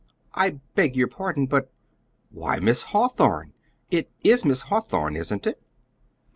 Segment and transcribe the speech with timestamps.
[0.33, 1.71] "I beg your pardon, but
[2.31, 3.53] why, Miss Hawthorn!
[3.91, 5.61] It is Miss Hawthorn; isn't it?"